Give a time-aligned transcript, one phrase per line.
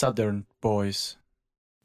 [0.00, 1.18] Southern Boys.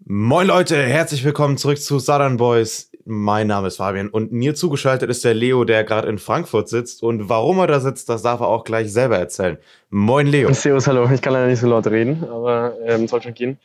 [0.05, 2.89] Moin Leute, herzlich willkommen zurück zu Southern Boys.
[3.03, 7.03] Mein Name ist Fabian und mir zugeschaltet ist der Leo, der gerade in Frankfurt sitzt.
[7.03, 9.57] Und warum er da sitzt, das darf er auch gleich selber erzählen.
[9.89, 10.53] Moin Leo.
[10.53, 11.09] Servus, hallo.
[11.11, 13.59] Ich kann leider nicht so laut reden, aber ähm, soll schon gehen.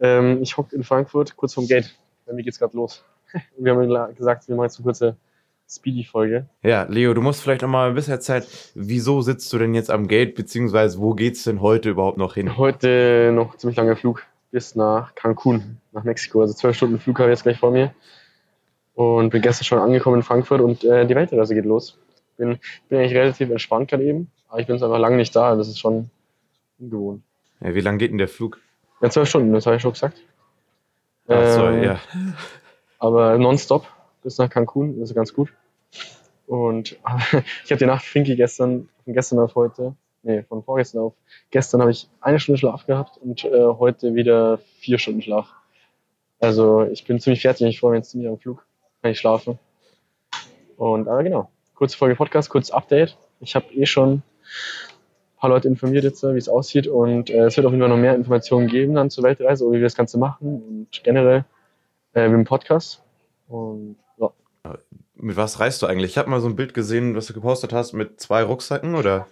[0.00, 1.96] Ähm, ich hocke in Frankfurt, kurz vorm Gate.
[2.26, 3.02] Bei mir geht's gerade los.
[3.56, 5.16] Wir haben gesagt, wir machen jetzt eine kurze
[5.68, 6.46] Speedy-Folge.
[6.62, 9.90] Ja, Leo, du musst vielleicht noch mal ein bisschen erzählen, wieso sitzt du denn jetzt
[9.90, 12.56] am Gate, beziehungsweise wo geht's denn heute überhaupt noch hin?
[12.56, 16.42] Heute noch ziemlich langer Flug bis nach Cancun, nach Mexiko.
[16.42, 17.92] Also zwölf Stunden Flug habe ich jetzt gleich vor mir.
[18.94, 21.98] Und bin gestern schon angekommen in Frankfurt und äh, die Weltreise geht los.
[22.36, 22.58] Bin,
[22.88, 25.56] bin eigentlich relativ entspannt gerade eben, aber ich bin jetzt einfach lange nicht da.
[25.56, 26.10] Das ist schon
[26.78, 27.22] ungewohnt.
[27.60, 28.60] Ja, wie lange geht denn der Flug?
[29.00, 30.18] Ja, zwölf Stunden, das habe ich schon gesagt.
[31.26, 31.98] Ach so, Ähm, ja.
[33.00, 33.88] Aber nonstop
[34.24, 35.52] bis nach Cancun, das ist ganz gut.
[36.46, 36.92] Und
[37.64, 41.14] ich habe die Nacht Finky gestern, von gestern auf heute, nee, von vorgestern auf
[41.50, 45.48] gestern habe ich eine Stunde Schlaf gehabt und äh, heute wieder vier Stunden Schlaf.
[46.40, 48.66] Also ich bin ziemlich fertig, ich freue mich jetzt ziemlich am Flug,
[49.02, 49.58] kann ich schlafen.
[50.76, 53.16] Und aber genau, kurze Folge Podcast, kurzes Update.
[53.40, 54.22] Ich habe eh schon ein
[55.38, 57.96] paar Leute informiert jetzt, wie es aussieht und äh, es wird auf jeden Fall noch
[57.96, 61.44] mehr Informationen geben dann zur Weltreise, wie wir das Ganze machen und generell
[62.14, 63.02] äh, mit dem Podcast.
[63.48, 63.96] Und
[65.24, 66.10] Mit was reist du eigentlich?
[66.10, 69.26] Ich habe mal so ein Bild gesehen, was du gepostet hast, mit zwei Rucksäcken oder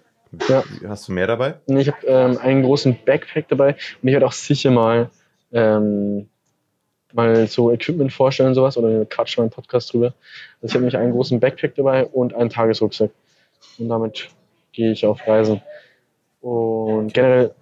[0.49, 0.65] Ja.
[0.89, 1.57] hast du mehr dabei?
[1.67, 5.11] Ich habe ähm, einen großen Backpack dabei und ich werde auch sicher mal,
[5.53, 6.31] ähm,
[7.13, 10.15] mal so Equipment vorstellen und sowas oder quatsch mal einen Podcast drüber.
[10.63, 13.11] Also ich habe nämlich einen großen Backpack dabei und einen Tagesrucksack.
[13.79, 14.31] Und damit
[14.73, 15.61] gehe ich auf Reisen.
[16.41, 17.55] Und generell,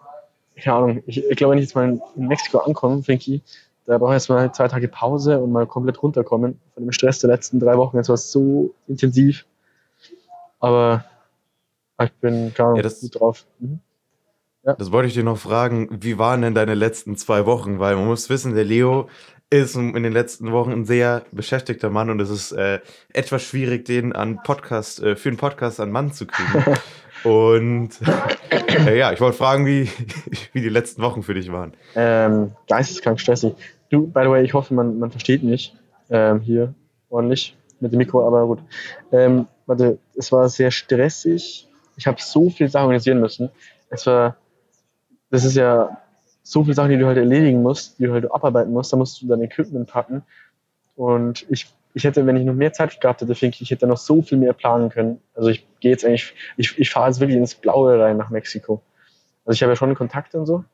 [0.56, 3.42] keine Ahnung, ich, ich glaube, wenn ich jetzt mal in Mexiko ankomme, Finky,
[3.90, 6.60] da brauche ich jetzt mal zwei Tage Pause und mal komplett runterkommen.
[6.74, 9.46] Von dem Stress der letzten drei Wochen, jetzt war es so intensiv.
[10.60, 11.04] Aber
[12.02, 13.46] ich bin gar Ja, das- gut drauf.
[13.58, 13.80] Mhm.
[14.62, 17.78] Das wollte ich dir noch fragen, wie waren denn deine letzten zwei Wochen?
[17.78, 19.08] Weil man muss wissen, der Leo
[19.48, 22.80] ist in den letzten Wochen ein sehr beschäftigter Mann und es ist äh,
[23.12, 26.76] etwas schwierig, den an Podcast, äh, für einen Podcast an Mann zu kriegen.
[27.24, 27.90] und
[28.86, 29.88] äh, ja, ich wollte fragen, wie,
[30.52, 31.72] wie die letzten Wochen für dich waren.
[31.96, 33.54] Ähm, geisteskrank stressig.
[33.90, 35.74] Du, by the way, ich hoffe, man, man versteht mich
[36.10, 36.74] ähm, hier
[37.10, 38.60] ordentlich mit dem Mikro, aber gut.
[39.10, 41.68] Ähm, warte, es war sehr stressig.
[41.96, 43.50] Ich habe so viele Sachen organisieren müssen.
[43.90, 44.36] Es war,
[45.30, 45.98] das ist ja
[46.42, 48.92] so viele Sachen, die du halt erledigen musst, die du halt abarbeiten musst.
[48.92, 50.22] Da musst du dein Equipment packen.
[50.94, 53.86] Und ich, ich hätte, wenn ich noch mehr Zeit gehabt hätte, denke ich, ich hätte
[53.88, 55.20] noch so viel mehr planen können.
[55.34, 58.82] Also ich gehe jetzt eigentlich, ich, ich fahre jetzt wirklich ins Blaue rein nach Mexiko.
[59.44, 60.64] Also ich habe ja schon Kontakte und so.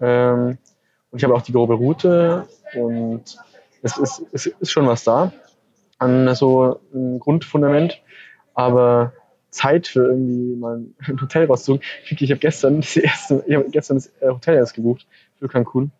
[0.00, 0.58] Ähm,
[1.10, 3.36] und ich habe auch die grobe Route und
[3.82, 5.32] es ist, es ist schon was da
[5.98, 8.00] an so einem Grundfundament,
[8.54, 9.12] aber
[9.50, 11.82] Zeit für irgendwie mal ein Hotel rauszusuchen.
[12.08, 12.96] Ich, habe gestern das
[13.30, 15.06] habe gestern das äh, Hotel erst gebucht
[15.38, 15.90] für Cancun.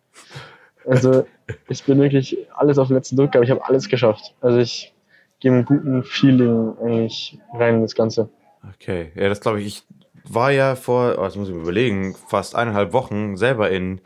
[0.85, 1.25] Also
[1.67, 4.35] ich bin wirklich alles auf den letzten Drücker, aber ich habe alles geschafft.
[4.41, 4.93] Also ich
[5.39, 8.29] gehe mit guten Feeling eigentlich rein in das Ganze.
[8.75, 9.83] Okay, ja, das glaube ich.
[10.25, 14.01] Ich war ja vor, oh, das muss ich mir überlegen, fast eineinhalb Wochen selber in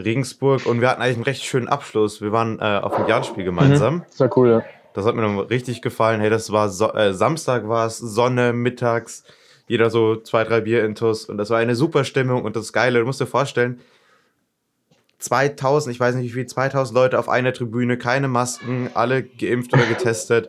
[0.00, 2.20] Regensburg und wir hatten eigentlich einen recht schönen Abschluss.
[2.20, 4.04] Wir waren äh, auf dem Jahresspiel gemeinsam.
[4.10, 4.64] Das war cool, ja.
[4.92, 6.20] Das hat mir dann richtig gefallen.
[6.20, 9.24] Hey, das war so äh, Samstag war es, Sonne, mittags,
[9.68, 12.98] jeder so zwei, drei Bier intus und das war eine super Stimmung und das Geile,
[12.98, 13.80] du musst dir vorstellen,
[15.20, 19.72] 2000, ich weiß nicht wie viel, 2000 Leute auf einer Tribüne, keine Masken, alle geimpft
[19.74, 20.48] oder getestet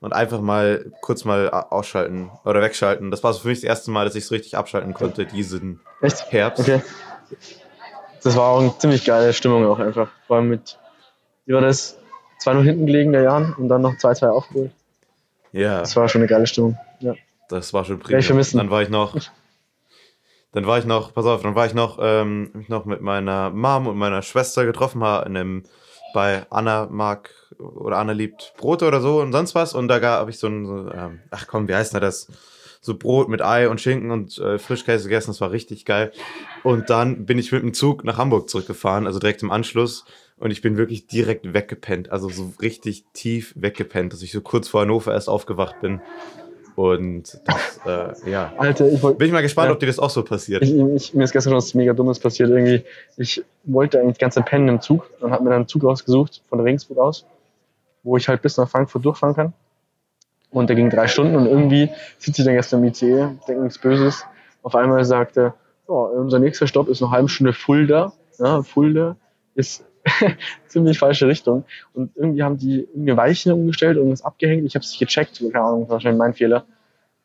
[0.00, 3.10] und einfach mal kurz mal ausschalten oder wegschalten.
[3.10, 5.80] Das war so für mich das erste Mal, dass ich es richtig abschalten konnte, diesen
[6.00, 6.30] Echt?
[6.30, 6.68] Herbst.
[6.68, 6.82] Okay.
[8.22, 10.10] Das war auch eine ziemlich geile Stimmung auch einfach.
[10.26, 10.78] Vor allem mit,
[11.46, 11.98] wie war das?
[12.40, 14.72] 2-0 hinten gelegen der Jan und dann noch 2-2 aufgeholt.
[15.52, 15.80] Ja.
[15.80, 16.78] Das war schon eine geile Stimmung.
[17.00, 17.14] Ja.
[17.48, 18.56] Das war schon ich vermissen.
[18.58, 19.16] Dann war ich noch,
[20.52, 23.50] dann war ich noch, pass auf, dann war ich noch, ähm, mich noch mit meiner
[23.50, 25.64] Mom und meiner Schwester getroffen, in einem,
[26.14, 30.30] bei Anna mag oder Anna liebt Brote oder so und sonst was und da habe
[30.30, 32.28] ich so ein, so, ähm, ach komm, wie heißt denn das?
[32.84, 36.10] So Brot mit Ei und Schinken und äh, Frischkäse gegessen, das war richtig geil.
[36.64, 40.04] Und dann bin ich mit dem Zug nach Hamburg zurückgefahren, also direkt im Anschluss.
[40.36, 44.66] Und ich bin wirklich direkt weggepennt, also so richtig tief weggepennt, dass ich so kurz
[44.66, 46.00] vor Hannover erst aufgewacht bin.
[46.74, 47.80] Und das,
[48.26, 48.52] äh, ja.
[48.56, 49.18] Alter, ich wollte.
[49.18, 49.74] Bin ich mal gespannt, Ja.
[49.74, 50.62] ob dir das auch so passiert.
[50.62, 52.50] Ich, ich, mir ist gestern was mega Dummes passiert.
[52.50, 52.82] Irgendwie,
[53.16, 56.58] ich wollte eigentlich Zeit pennen im Zug und habe mir dann einen Zug rausgesucht von
[56.58, 57.26] Regensburg aus,
[58.02, 59.52] wo ich halt bis nach Frankfurt durchfahren kann.
[60.52, 63.78] Und der ging drei Stunden und irgendwie sitze ich dann gestern im ICE, denke nichts
[63.78, 64.24] Böses.
[64.62, 65.54] Auf einmal sagte,
[65.88, 68.12] ja, unser nächster Stopp ist eine halbe Stunde Fulda.
[68.38, 69.16] Ja, Fulda
[69.54, 69.84] ist
[70.68, 71.64] ziemlich falsche Richtung.
[71.94, 74.64] Und irgendwie haben die irgendeine Weiche umgestellt, irgendwas abgehängt.
[74.66, 76.64] Ich habe es nicht gecheckt, keine Ahnung, wahrscheinlich mein Fehler.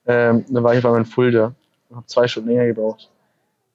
[0.06, 1.53] Ähm, dann war ich auf einmal in Fulda
[1.89, 3.09] und habe zwei Stunden länger gebraucht.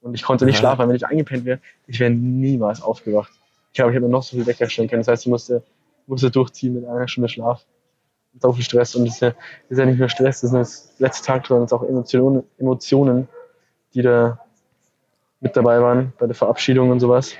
[0.00, 0.60] Und ich konnte nicht Ja.
[0.60, 3.30] schlafen, weil wenn ich eingepennt wäre, ich wäre niemals aufgewacht.
[3.68, 5.00] Ich glaube, ich hätte mir noch so viel wegstellen können.
[5.00, 5.62] Das heißt, ich musste,
[6.06, 7.64] musste durchziehen mit einer Stunde Schlaf.
[8.40, 8.94] So viel Stress.
[8.94, 9.34] Und das ist ja,
[9.68, 13.28] ist ja nicht nur Stress, das sind das letzte Tag, sondern es auch Emotionen, Emotionen,
[13.94, 14.40] die da
[15.40, 17.34] mit dabei waren bei der Verabschiedung und sowas.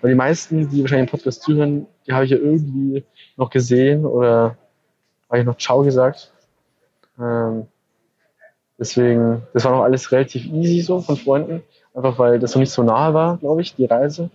[0.00, 3.04] Weil die meisten, die wahrscheinlich im Podcast zuhören, die habe ich ja irgendwie
[3.36, 4.56] noch gesehen oder
[5.28, 6.32] habe ich noch Ciao gesagt.
[7.18, 7.66] Ähm,
[8.78, 11.62] deswegen, das war noch alles relativ easy so von Freunden.
[11.94, 14.30] Einfach weil das noch nicht so nahe war, glaube ich, die Reise.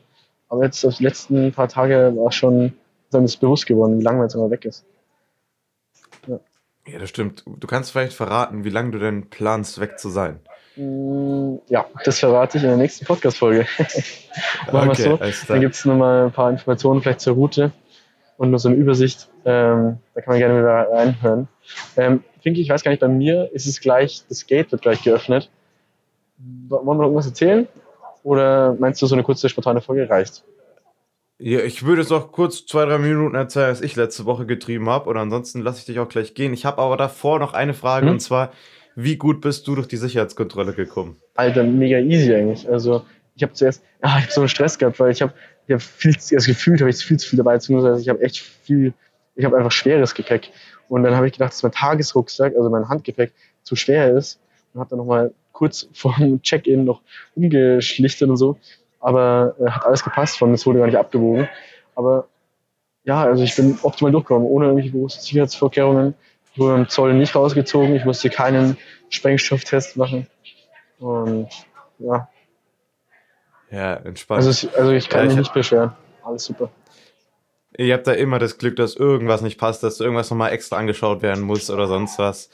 [0.49, 2.73] Aber jetzt die letzten paar Tage war schon
[3.11, 4.85] ist einem das bewusst geworden, wie lange man jetzt immer weg ist.
[6.87, 7.43] Ja, das stimmt.
[7.45, 10.39] Du kannst vielleicht verraten, wie lange du denn planst, weg zu sein.
[10.75, 13.67] Ja, das verrate ich in der nächsten Podcast-Folge.
[14.71, 15.15] Machen wir Okay, so.
[15.19, 15.55] alles klar.
[15.55, 17.71] Dann gibt es nochmal ein paar Informationen vielleicht zur Route
[18.37, 19.29] und nur so eine Übersicht.
[19.45, 21.47] Ähm, da kann man gerne wieder reinhören.
[21.97, 25.03] Ähm, Finki, ich weiß gar nicht, bei mir ist es gleich, das Gate wird gleich
[25.03, 25.51] geöffnet.
[26.69, 27.67] Wollen wir noch irgendwas erzählen?
[28.23, 30.43] Oder meinst du, so eine kurze, spontane Folge reicht?
[31.43, 34.87] Ja, ich würde jetzt noch kurz zwei, drei Minuten erzählen, was ich letzte Woche getrieben
[34.89, 35.09] habe.
[35.09, 36.53] Und ansonsten lasse ich dich auch gleich gehen.
[36.53, 38.13] Ich habe aber davor noch eine Frage Hm?
[38.13, 38.51] und zwar,
[38.95, 41.17] wie gut bist du durch die Sicherheitskontrolle gekommen?
[41.35, 42.69] Alter, mega easy eigentlich.
[42.69, 43.03] Also
[43.35, 45.33] ich habe zuerst, ah, ich habe so einen Stress gehabt, weil ich habe
[45.67, 48.21] ich hab viel, zu- also gefühlt habe ich viel zu viel dabei, beziehungsweise ich habe
[48.21, 48.93] echt viel,
[49.35, 50.49] ich habe einfach schweres Gepäck.
[50.89, 53.31] Und dann habe ich gedacht, dass mein Tagesrucksack, also mein Handgepäck,
[53.63, 54.39] zu schwer ist
[54.73, 57.01] und habe dann nochmal kurz vor dem Check-in noch
[57.35, 58.57] umgeschlichtet und so.
[59.01, 61.49] Aber äh, hat alles gepasst, von es wurde gar nicht abgewogen.
[61.95, 62.27] Aber
[63.03, 66.13] ja, also ich bin optimal durchgekommen, ohne irgendwelche großen Sicherheitsvorkehrungen.
[66.53, 68.77] Ich wurde beim Zoll nicht rausgezogen, ich musste keinen
[69.09, 70.27] Sprengstofftest machen.
[70.99, 71.49] Und
[71.99, 72.29] ja,
[73.71, 74.45] Ja, entspannt.
[74.45, 75.93] also, also ich kann Ja, ich mich nicht beschweren.
[76.23, 76.69] Alles super.
[77.77, 81.21] Ihr habt da immer das Glück, dass irgendwas nicht passt, dass irgendwas nochmal extra angeschaut
[81.21, 82.49] werden muss oder sonst was.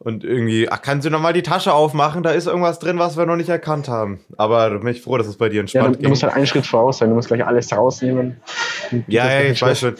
[0.00, 2.22] Und irgendwie, ach, kannst du nochmal die Tasche aufmachen?
[2.22, 4.20] Da ist irgendwas drin, was wir noch nicht erkannt haben.
[4.36, 6.34] Aber da bin ich froh, dass es bei dir Ja, entspannt du, du musst halt
[6.34, 8.40] einen Schritt voraus sein, du musst gleich alles rausnehmen.
[8.92, 9.96] Und Ja, ja, ich weiß schon.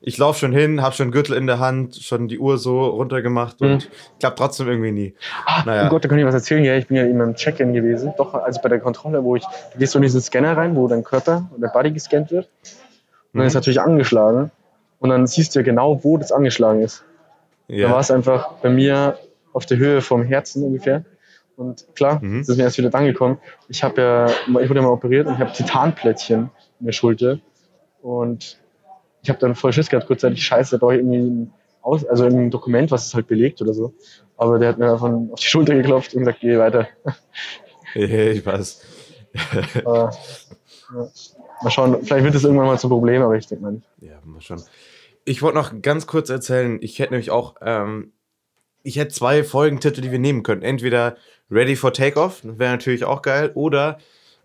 [0.00, 3.60] Ich laufe schon hin, habe schon Gürtel in der Hand, schon die Uhr so runtergemacht
[3.60, 3.82] und Mhm.
[4.20, 5.14] klappt trotzdem irgendwie nie.
[5.44, 5.86] Ah, Naja.
[5.86, 6.62] Oh Gott, da kann ich was erzählen.
[6.64, 8.14] Ja, ich bin ja eben im Check-in gewesen.
[8.16, 9.42] Doch, also bei der Kontrolle, wo ich,
[9.72, 12.46] du gehst so in diesen Scanner rein, wo dein Körper oder Body gescannt wird.
[12.46, 12.70] Und
[13.34, 13.46] dann Mhm.
[13.48, 14.52] ist natürlich angeschlagen.
[15.00, 17.02] Und dann siehst du ja genau, wo das angeschlagen ist.
[17.68, 18.00] Da war Ja.
[18.00, 19.18] es einfach bei mir
[19.52, 21.04] auf der Höhe vom Herzen ungefähr.
[21.56, 22.38] Und klar, Mhm.
[22.40, 23.38] das ist mir erst wieder dann gekommen.
[23.68, 26.50] Ich habe ja, ich wurde ja mal operiert und ich habe Titanplättchen
[26.80, 27.38] in der Schulter.
[28.00, 28.58] Und
[29.22, 32.24] ich habe dann voll Schiss gehabt, kurzzeitig, scheiße, da brauche ich irgendwie ein, Aus, also
[32.26, 33.92] ein Dokument, was es halt belegt oder so.
[34.36, 36.86] Aber der hat mir einfach auf die Schulter geklopft und gesagt, geh weiter.
[37.94, 38.82] ich weiß.
[39.84, 40.10] Aber,
[40.94, 41.08] ja.
[41.62, 43.86] Mal schauen, vielleicht wird es irgendwann mal zum Problem, aber ich denke mal nicht.
[44.00, 44.62] Ja, mal schon.
[45.28, 48.12] Ich wollte noch ganz kurz erzählen, ich hätte nämlich auch, ähm,
[48.82, 50.62] ich hätte zwei Folgentitel, die wir nehmen können.
[50.62, 51.16] Entweder
[51.50, 53.98] Ready for Takeoff, das wäre natürlich auch geil, oder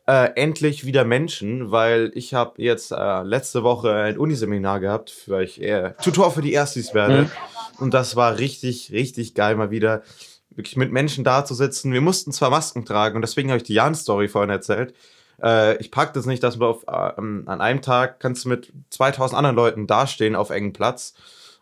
[0.07, 5.45] äh, Endlich wieder Menschen, weil ich habe jetzt äh, letzte Woche ein Uniseminar gehabt, weil
[5.45, 7.23] ich eher Tutor für die Erstis werde.
[7.23, 7.31] Mhm.
[7.79, 10.03] Und das war richtig, richtig geil, mal wieder
[10.49, 11.93] wirklich mit Menschen da zu sitzen.
[11.93, 14.93] Wir mussten zwar Masken tragen und deswegen habe ich die Jan-Story vorhin erzählt.
[15.41, 18.49] Äh, ich pack das nicht, dass du auf, äh, ähm, an einem Tag kannst du
[18.49, 21.13] mit 2000 anderen Leuten dastehen auf engem Platz.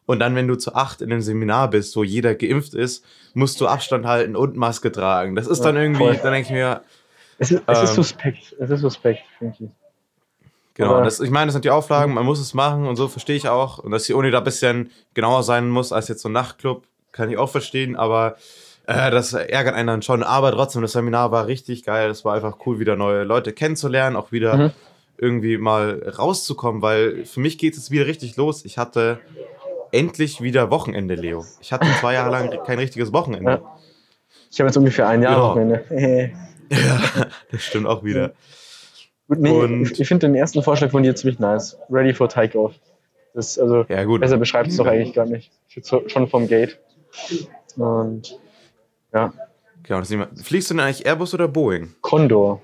[0.06, 3.62] Und dann, wenn du zu acht in einem Seminar bist, wo jeder geimpft ist, musst
[3.62, 5.36] du Abstand halten und Maske tragen.
[5.36, 6.20] Das ist Ja, dann irgendwie, voll.
[6.22, 6.82] dann denke ich mir,
[7.38, 7.96] Es ist, es ist Ähm.
[7.96, 8.56] suspekt.
[8.60, 9.70] Es ist suspekt, finde ich.
[10.74, 13.36] Genau, das, ich meine, das sind die Auflagen, man muss es machen und so verstehe
[13.36, 13.78] ich auch.
[13.80, 16.86] Und dass die Uni da ein bisschen genauer sein muss als jetzt so ein Nachtclub,
[17.12, 18.36] kann ich auch verstehen, aber
[18.92, 20.24] äh, das ärgert einen dann schon.
[20.24, 22.10] Aber trotzdem, das Seminar war richtig geil.
[22.10, 24.72] Es war einfach cool, wieder neue Leute kennenzulernen, auch wieder Mhm.
[25.18, 28.66] irgendwie mal rauszukommen, weil für mich geht es wieder richtig los.
[28.66, 29.20] Ich hatte
[29.92, 31.46] endlich wieder Wochenende, Leo.
[31.62, 33.52] Ich hatte zwei Jahre lang kein richtiges Wochenende.
[33.52, 33.78] Ja.
[34.50, 35.44] Ich habe jetzt ungefähr ein Jahr Ja.
[35.44, 35.84] Wochenende.
[36.72, 38.32] Ja, das stimmt auch wieder.
[39.28, 41.78] Gut, nee, Und- ich, finde den ersten Vorschlag von dir ziemlich nice.
[41.90, 42.74] Ready for Takeoff.
[43.34, 44.22] Das, also, Ja, gut.
[44.22, 45.52] besser beschreibt es doch eigentlich gar nicht.
[45.68, 46.80] Ich schon vom Gate.
[47.76, 48.40] Und
[49.14, 49.34] ja,
[49.84, 51.94] Genau, das ist Fliegst du denn eigentlich Airbus oder Boeing?
[52.02, 52.62] Condor.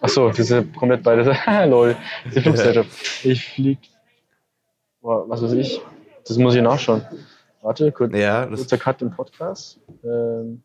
[0.00, 1.36] Achso, diese komplett beide.
[1.68, 1.96] Lol.
[2.24, 2.86] Die Flugsetup.
[3.22, 3.78] Ich flieg.
[5.00, 5.80] Boah, was weiß ich.
[6.26, 7.02] Das muss ich nachschauen.
[7.62, 8.14] Warte, kurz.
[8.14, 9.80] Ja, das, Kurzer Cut im Podcast.
[10.02, 10.62] Ähm,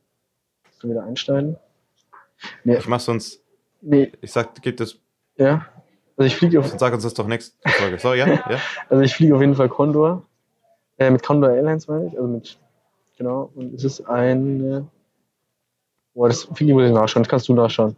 [0.79, 1.57] können wieder einsteigen?
[2.63, 3.43] Nee, ich mach sonst,
[3.81, 4.97] nee, ich sag, gib das,
[5.37, 5.67] ja.
[6.17, 7.99] Also ich fliege auf, sonst sag uns das doch nächste Folge.
[7.99, 8.27] So, ja?
[8.49, 8.59] ja?
[8.89, 10.25] also ich fliege auf jeden Fall Condor.
[10.97, 12.13] Äh, mit Condor Airlines meine ich.
[12.15, 12.57] Also mit,
[13.17, 13.51] genau.
[13.53, 14.89] Und es ist ein,
[16.13, 17.23] boah, das Fliegen muss ich nachschauen.
[17.23, 17.95] Das kannst du nachschauen.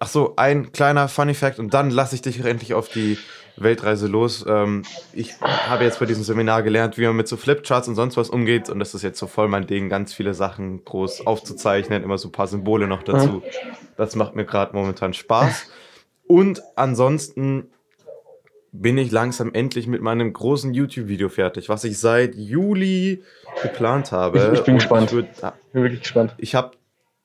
[0.00, 3.16] Ach so, ein kleiner Funny Fact und dann lasse ich dich endlich auf die
[3.56, 4.44] Weltreise los.
[4.48, 4.82] Ähm,
[5.12, 8.28] ich habe jetzt bei diesem Seminar gelernt, wie man mit so Flipcharts und sonst was
[8.28, 8.68] umgeht.
[8.68, 12.28] Und das ist jetzt so voll mein Ding, ganz viele Sachen groß aufzuzeichnen, immer so
[12.28, 13.42] ein paar Symbole noch dazu.
[13.96, 15.68] Das macht mir gerade momentan Spaß.
[16.26, 17.70] Und ansonsten
[18.72, 23.22] bin ich langsam endlich mit meinem großen YouTube-Video fertig, was ich seit Juli
[23.62, 24.50] geplant habe.
[24.52, 25.12] Ich, ich bin Und gespannt.
[25.12, 25.28] Ich, würd-
[25.66, 26.34] Ich bin wirklich gespannt.
[26.38, 26.72] ich habe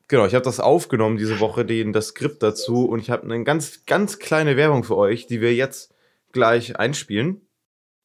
[0.09, 3.45] genau, ich habe das aufgenommen diese Woche, den das Skript dazu und ich habe eine
[3.45, 5.95] ganz ganz kleine Werbung für euch, die wir jetzt
[6.33, 7.41] gleich einspielen.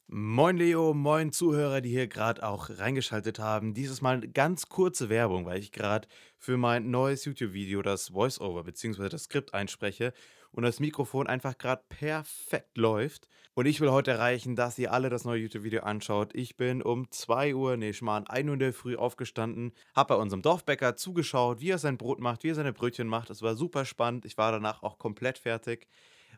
[0.06, 3.74] Moin Leo, moin Zuhörer, die hier gerade auch reingeschaltet haben.
[3.74, 6.06] Dieses Mal ganz kurze Werbung, weil ich gerade
[6.38, 9.08] für mein neues YouTube-Video das Voice-Over bzw.
[9.08, 10.12] das Skript einspreche
[10.54, 13.28] und das Mikrofon einfach gerade perfekt läuft.
[13.54, 16.34] Und ich will heute erreichen, dass ihr alle das neue YouTube-Video anschaut.
[16.34, 20.20] Ich bin um 2 Uhr, nee, schmarrn, 1 Uhr in der Früh aufgestanden, habe bei
[20.20, 23.30] unserem Dorfbäcker zugeschaut, wie er sein Brot macht, wie er seine Brötchen macht.
[23.30, 24.24] Es war super spannend.
[24.24, 25.88] Ich war danach auch komplett fertig.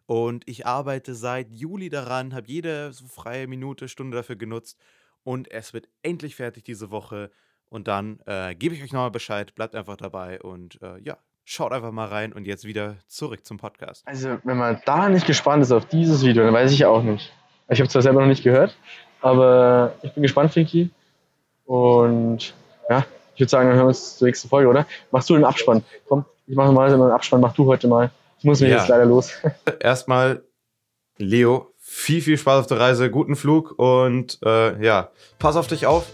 [0.06, 4.78] Und ich arbeite seit Juli daran, habe jede so freie Minute, Stunde dafür genutzt.
[5.24, 7.30] Und es wird endlich fertig diese Woche.
[7.68, 9.54] Und dann äh, gebe ich euch nochmal Bescheid.
[9.54, 12.32] Bleibt einfach dabei und äh, ja, schaut einfach mal rein.
[12.34, 14.02] Und jetzt wieder zurück zum Podcast.
[14.06, 17.32] Also, wenn man da nicht gespannt ist auf dieses Video, dann weiß ich auch nicht.
[17.68, 18.76] Ich habe zwar selber noch nicht gehört,
[19.22, 20.90] aber ich bin gespannt, Finki.
[21.64, 22.54] Und
[22.90, 24.86] ja, ich würde sagen, dann hören wir uns zur nächsten Folge, oder?
[25.10, 25.82] Machst du den Abspann?
[26.08, 28.10] Komm, ich mache mal den Abspann, mach du heute mal.
[28.38, 28.78] Ich muss mich Ja.
[28.78, 29.32] jetzt leider los.
[29.80, 30.42] Erstmal
[31.18, 35.86] Leo, viel viel Spaß auf der Reise, guten Flug und äh, ja, pass auf dich
[35.86, 36.06] auf.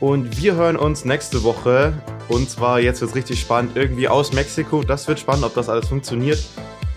[0.00, 1.92] Und wir hören uns nächste Woche.
[2.28, 4.82] Und zwar, jetzt wird es richtig spannend, irgendwie aus Mexiko.
[4.82, 6.38] Das wird spannend, ob das alles funktioniert.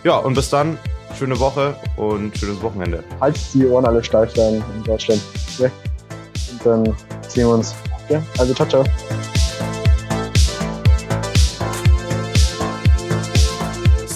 [0.03, 0.77] Ja, und bis dann,
[1.17, 3.03] schöne Woche und schönes Wochenende.
[3.19, 5.21] Halt die Ohren alle steif da in Deutschland.
[5.57, 5.69] Ja.
[6.51, 6.95] Und dann
[7.27, 7.73] sehen wir uns.
[8.09, 8.83] Ja, also ciao, ciao.